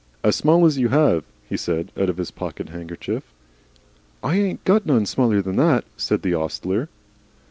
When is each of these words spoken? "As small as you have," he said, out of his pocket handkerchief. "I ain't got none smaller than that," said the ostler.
"As 0.23 0.35
small 0.35 0.65
as 0.65 0.79
you 0.79 0.87
have," 0.89 1.23
he 1.47 1.55
said, 1.55 1.91
out 1.95 2.09
of 2.09 2.17
his 2.17 2.31
pocket 2.31 2.69
handkerchief. 2.69 3.21
"I 4.23 4.33
ain't 4.35 4.63
got 4.63 4.83
none 4.83 5.05
smaller 5.05 5.43
than 5.43 5.57
that," 5.57 5.85
said 5.95 6.23
the 6.23 6.33
ostler. 6.33 6.89